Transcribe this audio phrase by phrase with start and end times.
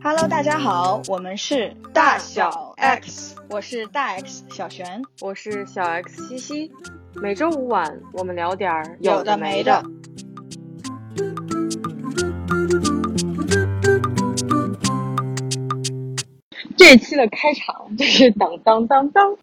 [0.00, 6.70] Hello，大家好，我们是大小 X，我是大 X 小璇，我是小 X 西西。
[7.14, 9.82] 每周五晚，我们聊点儿有的没的。
[16.76, 19.36] 这期的开场就是当当当当。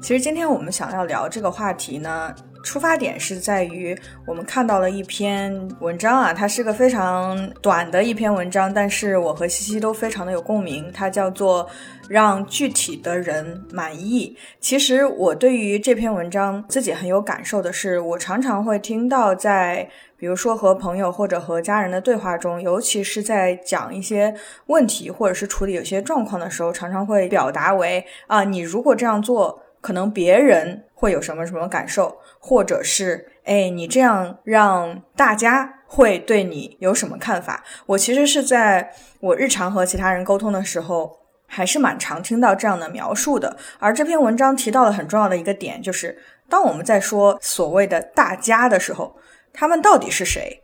[0.00, 2.34] 其实今天我们想要聊这个话题呢。
[2.66, 3.96] 出发点是在于
[4.26, 10.90] 我们看到了一篇文章啊，它是个非常短的一篇文章，但是我和西西都非常的有共鸣。
[10.92, 11.64] 它叫做
[12.08, 14.36] 《让具体的人满意》。
[14.60, 19.88] 其实我对于这篇文章自己很有感受的是，我常常会听到在
[20.18, 24.34] 比如说和朋友或者和家人的对话中，尤其是在讲一些
[24.66, 32.16] 问题或者是处理有些状况的时候，常常会表达为啊，你如果这样做，可能别人会有什么什么感受。
[32.40, 37.64] 或者是，哎，你这样让大家会对你有什么看法？
[37.86, 43.56] 我其实是在我日常和其他人沟通的时候，还是蛮常听到这样的描述的。
[43.80, 46.16] 而这篇文章提到了很重要的一个点，就是
[46.48, 49.16] 当我们在说所谓的大家的时候，
[49.52, 50.62] 他们到底是谁？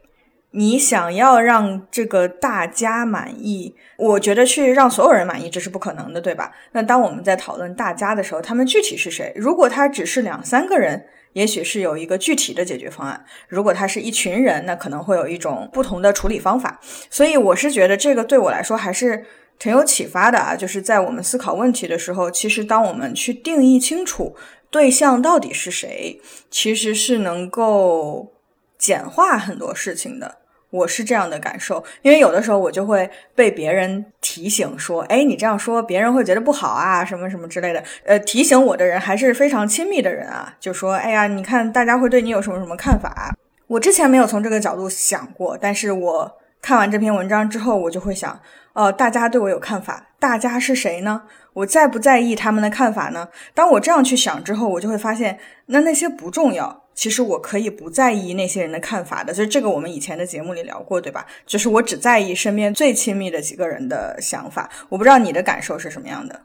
[0.52, 6.52] 你想要让这个大家满意，我觉得去让所有人满意这是不可能的，对吧？
[6.72, 9.32] 那当我们在讨论大家的时候，他们具体是谁？
[9.36, 11.04] 如果他只是两三个人。
[11.34, 13.24] 也许是有一个具体的解决方案。
[13.48, 16.78] 如果他是一群人，那可能会有一种不同的处理方法。
[17.08, 19.24] 所以我是觉得这个对我来说还是
[19.58, 20.54] 挺有启发的啊！
[20.54, 24.36] 就是在我们思考问题的时候，其实当我们去定义清楚
[24.68, 28.34] 对象到底是谁，其实是能够
[28.76, 30.41] 简化很多事情的。
[30.72, 43.36] 我是这样的感受，因为有的时候我就会被别人提醒说：“哎，你这样说别人会觉得不好啊，什么什么之类的。”呃，提醒我的人还是非常亲密的人啊，就说：“哎呀，你看大家会对你有什么什么看法？”
[43.68, 48.40] 我之前没有从这个角度想过，但是我看完这篇文章之后，我就会想：
[48.72, 51.22] 哦，大家对我有看法，大家是谁呢？
[51.52, 53.28] 我在不在意他们的看法呢？
[53.52, 56.81] 当我这样去想之后，我就会发现，那那些不重要。
[56.94, 61.26] 其实我可以不在意那些人的看法的，就是这个我们以前的节目里聊过，对吧？
[61.46, 64.70] 就是我只在意身边最亲密的几个人的想法。
[64.88, 66.40] 我不知道你的感受是什么样的。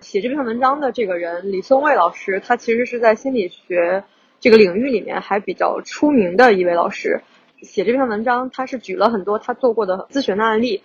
[0.00, 4.02] 写这篇文章的这个人李松蔚老师，他其实是在心理学
[4.40, 7.20] 这个领域里面还比较出名的一位老师。
[7.62, 10.82] 写这篇文章，他是举了很多他做过的咨询的案例。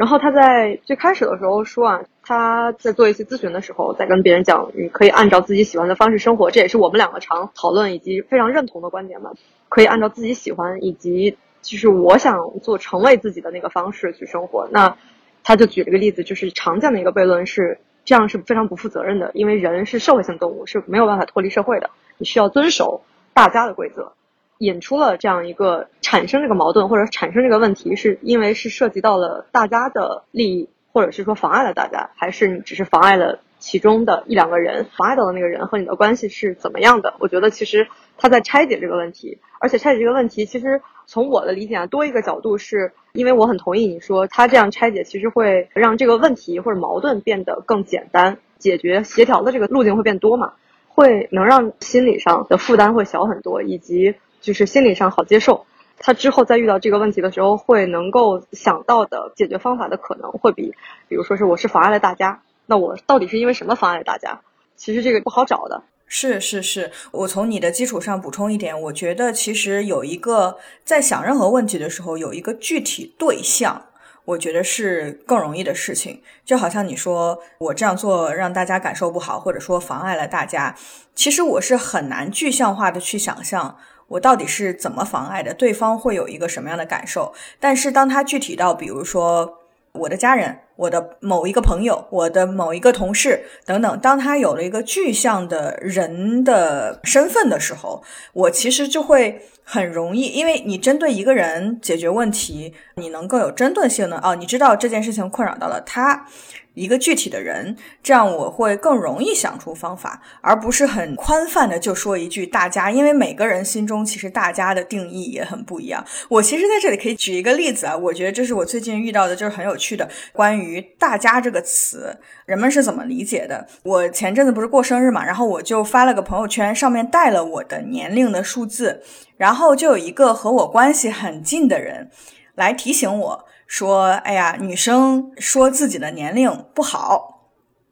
[0.00, 9.32] 然后他在最开始的时候说啊，他在做一些咨询的时候，在跟别人讲，你可以按照自己喜欢的方式生活，这也是我们两个常讨论以及非常认同的观点嘛。
[9.68, 14.66] 可以按照自己喜欢以及就是我想做成为自己的那个方式去生活。
[14.72, 14.96] 那
[15.44, 23.02] 他就举了一个例子，就是常见的一个悖论是，这样是非常不负责任的，因为人是社会性动物，是没有办法脱离社会的，你需要遵守
[23.34, 24.12] 大家的规则。
[24.56, 34.86] 引出了这样一个产生这个矛盾或者产生这个问题，是因为是涉及到了大家的利益，或者是说妨碍了大家，还是你只是妨碍了其中的一两个人？
[34.96, 37.14] 妨碍到的那个人和你的关系是怎么样的？
[37.20, 37.86] 我觉得其实
[38.18, 50.54] 他在拆解这个问题，而且拆解这个问题，其实从我的理解啊，多一个角度，是因为我很同意你说他这样拆解，其实会让这个问题或者矛盾变得更简单，解决协调的这个路径会变多嘛，
[50.88, 54.16] 会能让心理上的负担会小很多，以及。
[54.42, 55.66] 就是心理上好接受，
[56.02, 60.74] 他之后再遇到这个问题的时候，会能够想到的解决方法的可能会比，
[61.08, 64.40] 比如说是我是妨碍了大家，那我到底是因为什么妨碍了大家？
[64.76, 65.82] 其实这个不好找的。
[66.06, 73.84] 是是是，我从你的基础上补充一点，我觉得其实有一个在想任何问题的时候，有一个具体对象，
[74.24, 76.22] 我觉得是更容易的事情。
[76.44, 80.74] 就好像你说我这样做让大家感受不好，或者说妨碍了大家，
[81.14, 83.76] 其实我是很难具象化的去想象。
[84.10, 85.54] 我到底是怎么妨碍的？
[85.54, 87.32] 对方会有一个什么样的感受？
[87.60, 89.60] 但是当他具体到，比如说
[89.92, 106.26] 我的家人、我的某一个朋友、我的某一个同事等等，当他有了一个具象的人的身份的时候，我其实就会很容易，因为你针对一个人解决问题，你能更有针对性的哦，你知道这件事情困扰到了他。
[106.74, 116.02] 一个具体的人，这样我会更容易想出方法，而不是很宽泛的就说一句“大家”，因为每个人心中其实“大家”的定义也很不一样。
[116.28, 123.66] 我其实在这里可以举一个例子啊，我觉得这是我最近遇到的，就是很有趣的关于“于大家”这个词，人们是怎么理解的。
[123.82, 129.02] 我前阵子不是过生日嘛，然后我就发了个朋友圈，上面带了我的年龄的数字，
[129.36, 132.10] 然后就有一个和我关系很近的人
[132.54, 133.44] 来提醒我。
[133.66, 137.39] 说，哎呀，女生说自己的年龄不好。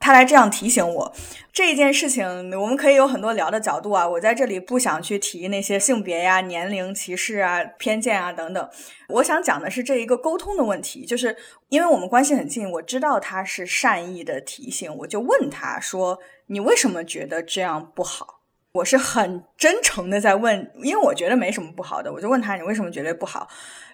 [0.09, 1.13] 他来这样提醒我，
[1.53, 2.25] 这一件事情
[2.59, 4.09] 我们可以有很多聊的角度啊。
[4.09, 8.69] 我在这里不想去提那些性别呀、年龄歧视啊、偏见啊等等。
[9.09, 16.17] 我想讲的是这一个沟通的问题，就是因为我们关系很近，我知道他是善意的提醒，我就问他说
[16.49, 18.39] ：“你为什么觉得这样不好？”
[18.73, 23.47] 我是很真诚的在问，因为我觉得没什么不好的，我就问他：“你为什么觉得不好？”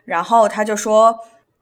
[0.06, 1.14] 然后他就说。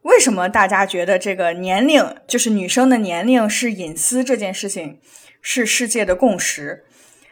[0.04, 5.00] 为什么大家觉得这个年龄，就是女生的年龄是隐私这件事情，
[5.42, 6.86] 是世界的共识？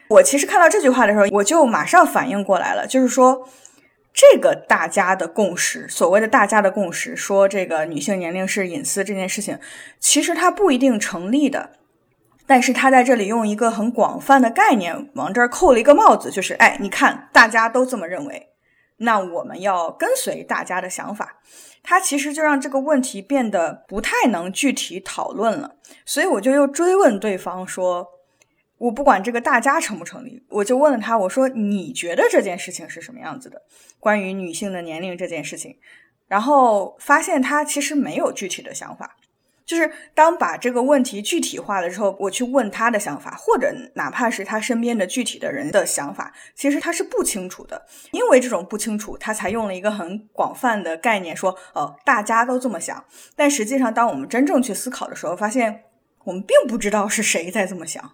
[0.08, 3.48] 我其实看到这句话的时候，我就马上反应过来了，就是说，
[4.12, 9.58] 这个大家的共识，所谓的大家的共识，说这个女性年龄是隐私这件事情，
[10.00, 11.70] 其实它不一定成立的。
[12.44, 18.48] 但是他在这里用一个很广泛的概念往这儿扣了一个帽子，就是，哎，你看，大家都这么认为，
[19.02, 21.40] 那我们要跟随大家的想法。
[21.84, 28.06] 他其实就让这个问题变得不太能具体讨论了，所以我就又追问对方说
[28.78, 33.62] ：“我不管这个大家成不成立，我就问了他，我说你觉得这件事情是什么样子的？
[33.98, 35.76] 关于女性的年龄这件事情，
[36.28, 39.16] 然后发现他其实没有具体的想法。”
[39.72, 47.86] 就是当把这个问题具体化了之后，我去问他的想法，或者哪怕是他身边的具体的人的想法，其实他是不清楚的。
[48.10, 53.02] 因为这种不清楚，他才用了一个很广泛的概念说：“哦，大家都这么想。”
[53.34, 55.84] 但实际上，当我们真正去思考的时候，发现
[56.24, 58.12] 我们并不知道是谁在这么想。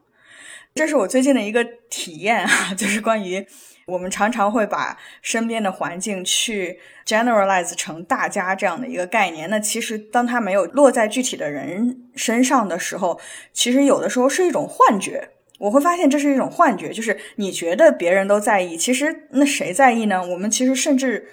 [0.76, 3.44] 这是我最近的一个体验啊，就是关于。
[3.88, 9.48] 我们常常会把身边的环境去 generalize 成大家这样的一个概念。
[9.48, 13.18] 那其实当它没有落在具体的人身上的时候，
[13.54, 15.30] 其实有的时候是一种幻觉。
[15.58, 20.24] 我会发现这是一种幻觉，就是你觉得别人都在意，其实那谁在意呢？
[20.24, 21.26] 我们其实甚至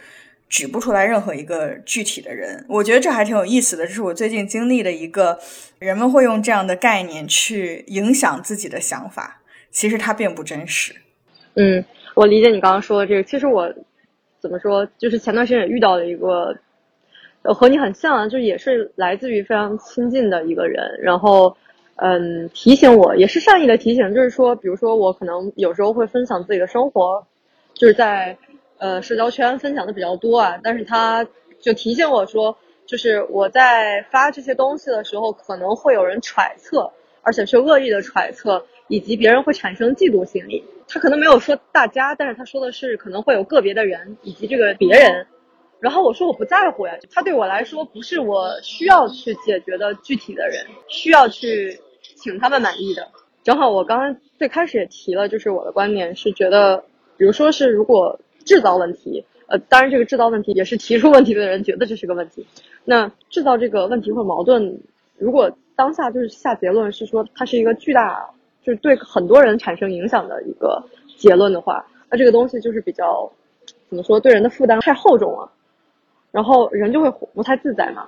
[0.49, 2.65] 举不出来任何一个具体的人。
[2.69, 5.39] 我觉得这还挺有意思的，这是我最近经历的一个
[5.77, 10.95] 人们会用这样的概念去影响自己的想法，其实它并不真实。
[11.55, 11.83] 嗯。
[12.15, 13.71] 我理解你刚刚说的这个，其实我
[14.39, 16.55] 怎么说，就是前段时间也遇到了一个，
[17.41, 21.57] 和你很像，就也是来自于非常亲近的一个人，然后，
[21.97, 27.27] 嗯，提醒我，也是善意的提醒，就是说，比如说我可能有时候会分享自己的生活，
[27.73, 28.37] 就是在
[28.77, 31.27] 呃社交圈分享的比较多啊，但是他
[31.59, 40.63] 就提醒我说，就是我在发这些东西的时候，可能会有人揣测，而且是恶意的揣测，以及别人会产生嫉妒心理。
[40.87, 45.27] 他可能没有说大家，但是他说的是可能会有个别的人以及这个别人。
[45.79, 51.79] 然后我说我不在乎呀，他对我来说不是我需要去解决的具体的人，需要去
[52.15, 53.07] 请他们满意的。
[53.43, 56.83] 正好我刚刚最开始也提了，就是我的观点是觉得，
[57.17, 62.47] 比如说是如果制造问题，呃，当然这个制造问题也是提出问题的人觉得这是个问题。
[62.83, 64.79] 那制造这个问题或矛盾，
[65.17, 68.29] 如果当下就是下结论是说它是一个巨大。
[68.65, 70.83] 就是对很多人产生影响的一个
[71.17, 73.31] 结论的话，那这个东西就是比较
[73.87, 75.51] 怎么说，对人的负担太厚重了，
[76.31, 78.07] 然后人就会不太自在嘛。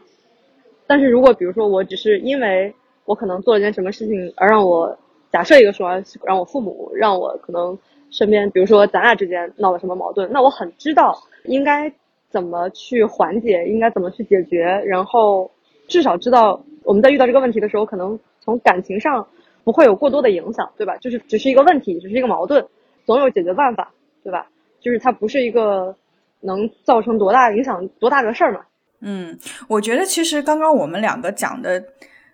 [0.88, 2.74] 但是如果比如说我只是因为
[3.06, 4.98] 我可能做了件什么事情而让我
[5.32, 7.78] 假设一个说让我父母让我可能
[8.10, 11.94] 身边比如说咱俩之间闹了什么矛盾，那我很知道应该
[12.32, 15.52] 怎么去缓解，应该怎么去解决，然后
[15.88, 19.28] 至少知道我们在遇到这个问题的时候，可能从感情上。
[19.68, 20.96] 不会有过多的影响，对吧？
[20.96, 22.66] 就是只是一个问题，只是一个矛盾，
[23.06, 23.92] 总有解决办法，
[24.24, 24.48] 对吧？
[24.80, 25.94] 就是它不是一个
[26.40, 28.62] 能造成多大影响、多大的事儿嘛。
[29.02, 31.84] 嗯，我觉得其实刚刚我们两个讲的、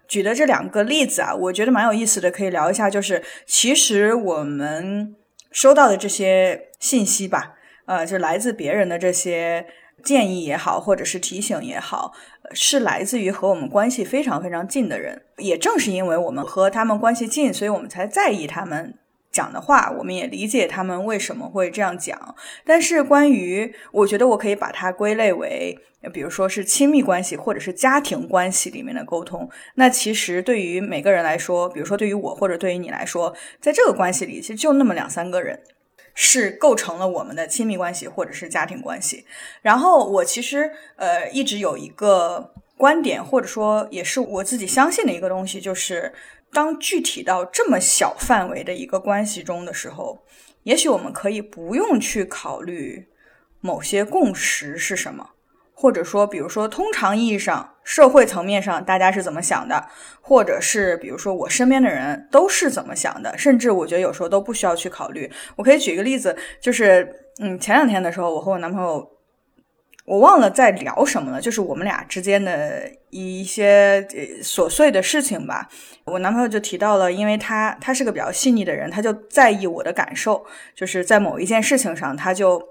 [0.08, 2.88] 举的这两个例子啊，我觉得蛮有意思的，可以聊一下。
[2.88, 5.16] 就是其实我们
[5.50, 7.56] 收到的这些信息吧，
[7.88, 9.66] 呃，就来自别人的这些
[10.04, 12.14] 建议也好，或者是提醒也好。
[12.52, 18.94] 是来自于和我们关系非常非常近的人，也正是因为我们和他们关系近，所以我们才在意他们
[19.32, 22.36] 讲的话，我们也理解他们为什么会这样讲。
[22.64, 25.80] 但是关于，我觉得我可以把它归类为，
[26.14, 29.50] 比如说是亲密关系或者是家庭关系里面的沟通。
[29.76, 35.60] 那其实对于每个人来说，比如说对于我或者对于你来说，在这个关系里，其实就那么两三个人。
[36.14, 39.26] 是构成了我们的亲密关系或者是家庭关系。
[39.62, 46.14] 然后我其实呃一直有一个观点，或者说也是我自己相信的一个东西，就是
[46.52, 50.24] 当具体到这么小范围的一个关系中的时候，
[50.64, 53.08] 也许我们可以不用去考虑
[53.60, 55.32] 某些共识是什么。
[55.76, 59.86] 或者说，比如说，通常意义上，社会层面上大家是怎么想的，
[60.22, 65.30] 或者是比如说我身边的人都是怎么想的，甚至我觉得有时候都不需要去考虑。
[65.56, 69.10] 我可以举一个例子，就是嗯，前两天的时候，我和我男朋友
[70.06, 74.02] 我忘了在聊什么了，就是我们俩之间的一些
[74.42, 75.68] 琐碎的事情吧。
[76.06, 82.62] 我男朋友就提到了，因为他他是个比较细腻的人，他就在意我的感受，就是在某一件事情上，他就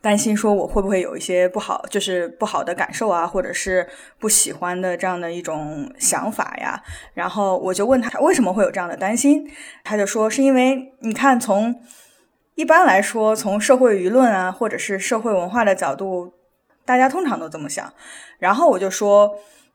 [0.00, 3.86] 担心说我会不会有一些不好，就是不好的感受啊，或者是
[4.18, 6.82] 不喜欢的这样的一种想法呀。
[7.14, 9.50] 然后我就问他为什么会有这样的担心，
[9.84, 11.74] 他就说是因为你看，从
[12.54, 16.34] 一般来说，从社会舆论啊，或者是社会文化的角度。
[16.84, 17.92] 大家通常都这么想，
[18.38, 19.30] 然后我就说，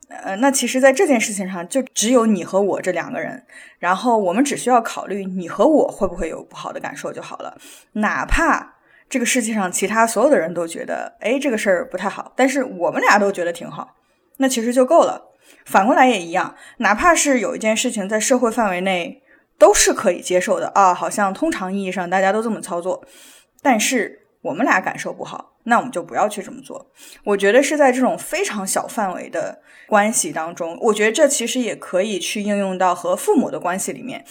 [0.10, 3.46] 呃，那其实，在这件事情上，就只有你和我这两个人，
[3.78, 7.56] 然后我们只需要考虑你和我会不会有不好的感受就好了。
[7.92, 8.78] 哪怕
[9.14, 13.96] 这个世界上其他所有的人都觉得，哎，这个事儿不太好，但是我们俩都觉得挺好，
[14.38, 15.36] 那其实就够了。
[15.66, 19.22] 反过来也一样，哪怕是有一件事情在社会范围内
[19.60, 23.06] 都是可以接受的啊，好像通常意义上大家都这么操作，
[23.62, 24.22] 但是。
[24.44, 26.92] 我们俩感受不好，那我们就不要去这么做。
[27.24, 34.26] 我觉得是在这种非常小范围的关系当中，我觉得这其实也可以去应用到和父母的关系里面，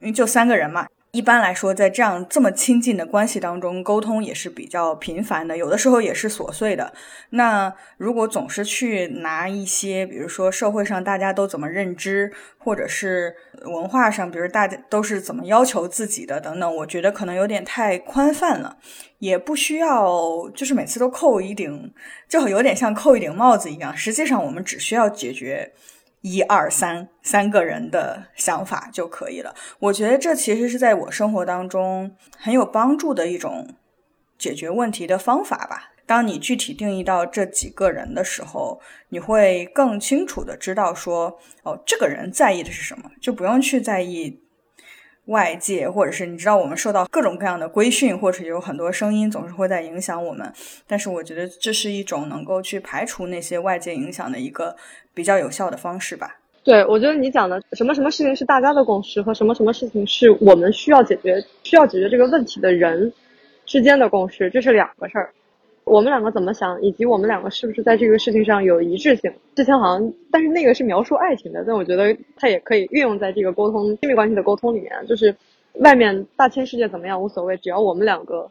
[0.00, 0.88] 因为就三个人嘛。
[1.12, 6.90] 一般来说，在这样这么亲近的关系当中，沟通也是比较频繁的，有的时候也是琐碎的。
[7.28, 18.78] 那如果总是去拿一些，比如说社会上大家都怎么认知，或者是文化上，比如大家都是怎么要求自己的等等，我觉得可能有点太宽泛了，
[19.18, 21.92] 也不需要就是每次都扣一顶，
[22.26, 23.94] 就有点像扣一顶帽子一样。
[23.94, 25.74] 实际上，我们只需要解决。
[26.22, 29.54] 一二三，三个人的想法就可以了。
[29.78, 33.74] 我觉得这其实是在我生活当中很有帮助的一种
[34.38, 35.90] 解决问题的方法吧。
[36.04, 44.40] 当你具体定义到这几个人的时候，你会更清楚的知道说，哦，这个人在意的是什么，就不用去在意。
[45.26, 50.52] 外界，或者是你知道，我们受到各种各样的规训，或者有很多声音总是会在影响我们。
[50.86, 54.74] 但是，我觉得这是一种能够去排除那些外界影响的一个
[55.14, 56.36] 比较有效的方式吧。
[56.64, 63.12] 对，我觉得你讲的什么什么事情是大家的共识，和什么什么事情是我们需要解决、需要解决这个问题的人
[63.64, 65.32] 之间的共识，这是两个事儿。
[65.84, 69.32] 我们两个怎么想，以及我们两个是不是在这个事情上有一致性？
[69.54, 74.92] 之前好像，但是那个是描述爱情的，但我觉得它也可以运用在这个沟通亲密关系的沟通里面。
[75.08, 75.34] 就是
[75.80, 78.48] 外面大千世界怎么样无所谓，只要我们两个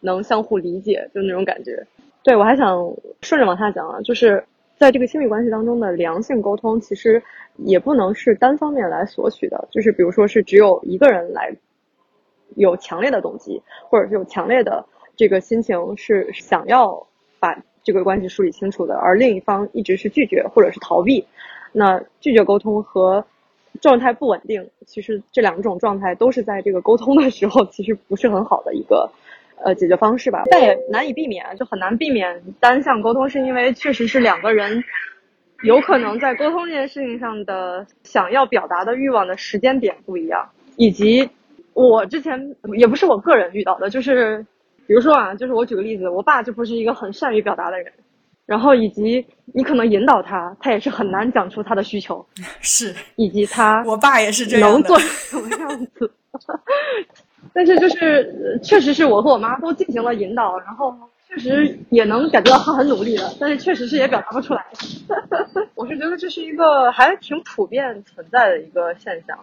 [0.00, 1.86] 能相互理解，就那种感觉。
[2.24, 4.44] 对我还想顺着往下讲啊，就是
[4.76, 7.22] 在这个亲密关系当中的良性沟通，其实
[7.58, 9.68] 也不能是单方面来索取的。
[9.70, 11.54] 就是比如说是只有一个人来
[12.56, 14.84] 有强烈的动机，或者是有强烈的。
[15.22, 17.06] 这个心情是想要
[17.38, 21.24] 把这个关系梳理清楚的，而另一方一直是拒绝或者是逃避。
[21.70, 23.24] 那拒绝沟通和
[23.80, 29.08] 状态不稳定，其实这两种状态都是在这个沟通的时候其实不是很好的一个
[29.64, 30.42] 呃解决方式吧。
[30.50, 34.82] 但也难以避免，就很难避免单向沟通，是因为确实是两个人
[35.62, 41.30] 有可能在沟通这件事情上的想要表达的欲望的时间点不一样，以及
[41.74, 44.44] 我之前也不是我个人遇到的，就是。
[44.92, 47.90] 比如说啊，就是我举个例子，我爸就不是一个很善于表达的人，
[48.44, 52.22] 然后以及你可能引导他，他也是很难讲出他的需求，
[52.60, 56.12] 是，以及他，我爸也是这样能做成什么样子？
[57.54, 60.94] 但是就是确实是我和我妈都进行了引导，然后
[61.26, 64.62] 确实也能感觉到他很努力了，但是确实是也表达不出来。
[65.74, 69.38] 我是觉得这是一个还挺普遍存在的一个现象，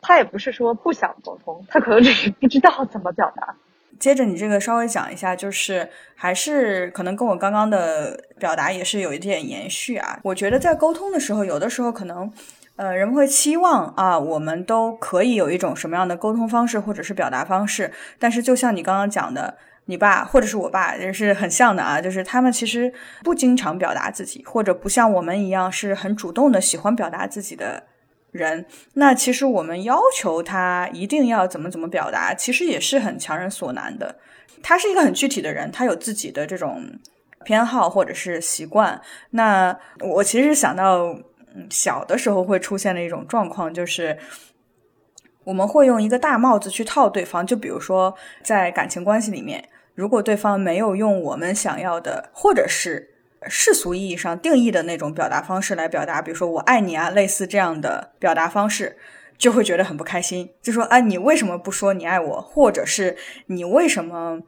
[0.00, 3.54] 他也不是说不想沟通，他可能只是不知道怎么表达。
[3.98, 10.18] 接着你这个稍微讲一下，就是还是可能跟我刚刚的表达也是有一点延续啊。
[10.22, 12.32] 我觉得在沟通的时候，有的时候可能，
[12.76, 17.90] 呃，人们会期望啊，我们都可以有一种什么样的沟通方式或者是表达方式。
[18.18, 22.92] 但是就像你刚刚讲的，你爸或者是我爸也是很像的啊，就是他们其实
[23.24, 27.84] 不经常表达自己，或者不像我们一样是很主动的喜欢表达自己的。
[28.30, 34.16] 人，那其实我们要求他一定要怎么怎么表达，其实也是很强人所难的。
[34.62, 36.82] 他是一个很具体的人，他有自己的这种
[37.44, 39.00] 偏好或者是习惯。
[39.30, 41.16] 那我其实想到
[41.70, 44.18] 小的时候会出现的一种状况，就是
[45.44, 47.46] 我们会用一个大帽子去套对方。
[47.46, 53.14] 就比如说在感情关系里面，如果对方没有用我们想要的，或者是。
[53.46, 58.96] 世俗意义上定义的那种表达方式来表达，比如说“我爱你”啊，类似这样的表达方式，
[59.36, 60.50] 就会觉得很不开心。
[60.60, 62.40] 就说：“啊，你为什么不说你爱我？
[62.40, 63.16] 或者是
[63.46, 64.40] 你为什么，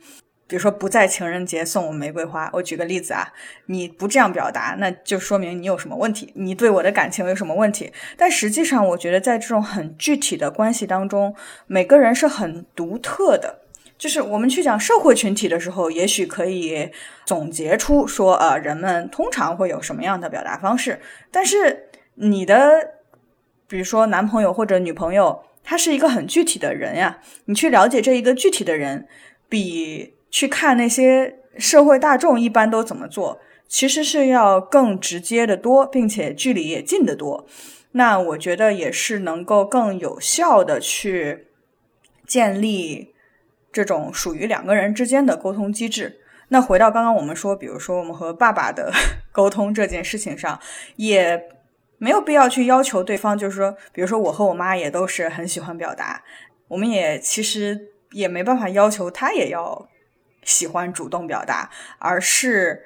[0.48, 3.32] 比如说不在情人节送我玫瑰花？”我举个例子啊，
[3.66, 7.92] 你不这样表达，那就说明你有什么问题，你对我的感情有什么问题。
[8.16, 11.36] 但实际上，我觉得在这种很具体的关系当中，
[11.68, 13.59] 每个人是很独特的。
[14.00, 16.90] 就是我们去讲社会群体的时候，也许可以
[17.26, 20.98] 总结出说，呃，人们通常会有什么样的表达方式。
[21.30, 22.94] 但是你的，
[23.68, 29.06] 比如说男朋友或者女朋友，他是一个很具体的人呀，你去了解这一个具体的人，
[29.50, 33.38] 比去看那些社会大众一般都怎么做，
[33.68, 37.46] 其实是要更直接的多，并且距离也近得多。
[37.92, 41.48] 那我觉得也是能够更有效的去
[42.26, 43.12] 建立。
[43.72, 46.20] 这种属于两个人之间的沟通机制。
[46.48, 48.92] 那回到刚刚我们说，比如说我们和爸爸的
[49.30, 50.58] 沟通这件事情上，
[50.96, 51.40] 也
[51.98, 56.22] 没有必要去要求对方，就是说，比如说我和我妈也都是很喜欢表达，
[56.68, 57.78] 我们也其实
[58.10, 59.88] 也没办法要求他也要
[60.42, 62.82] 喜欢主动表达，而是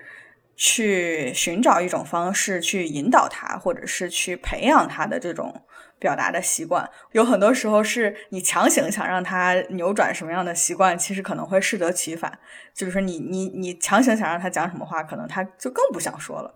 [0.56, 5.62] 去寻找一种方式去引导他，或者是去培养他的这种。
[5.98, 12.38] 表达的习惯有很多时候是你强行想让他扭转什么样的习惯，其实可能会适得其反。
[12.74, 16.54] 就是说，你你你强行想让他讲什么话，可能他就更不想说了。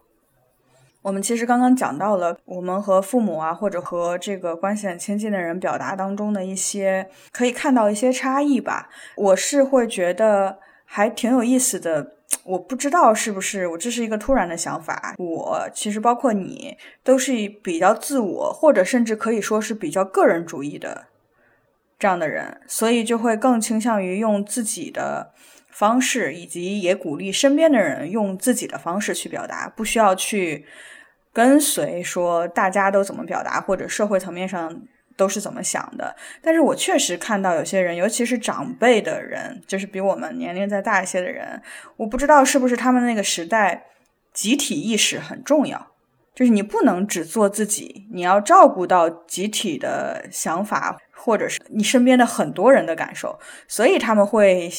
[1.00, 8.90] 我们其实刚刚讲到了我们和父母啊，或者和这个关系很亲近的人表达当中的一些可以看到一些差异吧。
[9.16, 12.17] 我是会觉得还挺有意思的。
[12.48, 15.14] 我不知道是不是我这是一个突然的想法。
[15.18, 21.08] 我其实包括你都是比较自我，或者甚至可以说是比较个人主义的
[21.98, 25.32] 这样的人，所以就会更倾向于用自己的
[25.70, 30.64] 方式，以及也鼓励身边的人用自己的方式去表达，不需要去
[31.32, 34.82] 跟随说大家都怎么表达，或者社会层面上。
[35.18, 36.14] 都是怎么想的？
[36.40, 41.60] 但是我确实看到有些人，尤其是长辈的人，就是比我们年龄再大一些的人，
[41.96, 43.86] 我不知道是不是他们那个时代
[44.32, 45.88] 集体意识很重要，
[46.34, 54.70] 就是你不能只做自己，你要照顾到集体的想法，或者是你身边的很多人的感受，所以他们会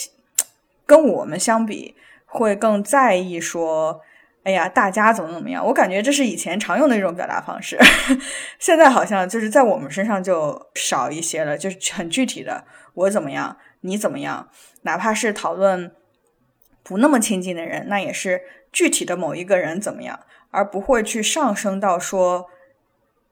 [0.85, 4.01] 跟我们相比，会更在意说。
[4.43, 5.65] 哎呀，大家怎么怎么样？
[5.65, 7.77] 我感觉这是以前常用的一种表达方式，
[8.57, 14.49] 现在好像就是在我们身上就少一些了，就是很具体的，我怎么样，你怎么样，
[14.83, 15.91] 哪怕是讨论
[16.83, 18.41] 不那么亲近的人，那也是
[18.71, 20.19] 具体的某一个人怎么样，
[20.51, 22.47] 而不会去上升到说。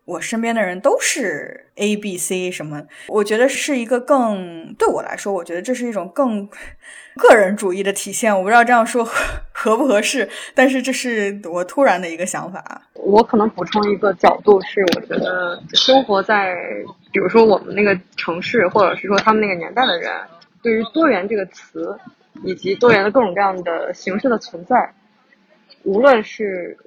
[0.07, 2.81] 我身边的人都是 A、B、C 什么？
[3.09, 6.47] 我觉得是一个更对我来说，我觉得这是一种更
[7.17, 8.33] 个人主义的体现。
[8.33, 12.81] 我不知道这样说合 不合适，但是这是我突然的一个想法。
[12.93, 16.55] 我可能补充一个角度是，我觉得生活在
[17.11, 20.09] 比如说我们那个城市，或者是说他们那个年代的人，
[20.61, 21.93] 对于多元这个词，
[22.45, 24.89] 以及多元的各种各样的形式的存在，
[25.83, 26.77] 无论是。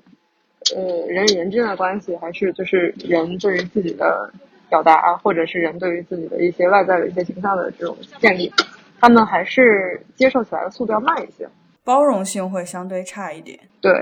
[0.75, 4.33] 呃，人与人之间的关系，还是就是人对于自己的
[4.69, 8.53] 表达，或者是人对于自己的一些外在的一些形象的这种建立，
[9.01, 11.49] 他们还是接受起来的速度要慢一些，
[11.83, 13.59] 包容性会相对差一点。
[13.81, 13.99] 对，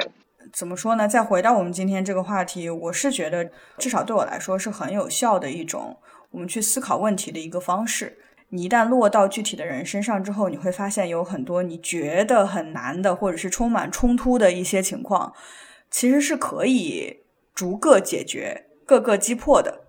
[0.52, 1.08] 怎么说呢？
[1.08, 5.96] 再回到我们今天这个话题，我是觉得，至少对我来说是很有效的一种
[6.32, 8.18] 我们去思考问题的一个方式。
[8.50, 15.32] 你一旦落到具体的人身上之后，你会发现有很多你觉得很难的，或者是充满冲突的一些情况。
[15.90, 17.20] 其实是可以
[17.54, 19.86] 逐个解决、各个击破的，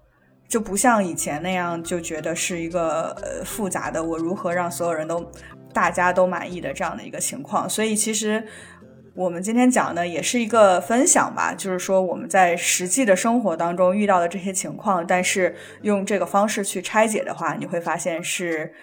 [0.48, 5.32] 就不像以前那样就觉得是一个呃复杂的，我如何让所有人都
[5.74, 7.70] 大家都满意的这样的一个情况。
[7.70, 8.48] 所以其实
[9.14, 18.74] 我们今天讲的也是一个分享吧，就是说我们在实际的生活当中遇到的这些情况，但是用这个方式去拆解的话，你会发现是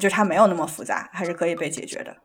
[0.00, 2.16] 就它没有那么复杂，还是可以被解决的。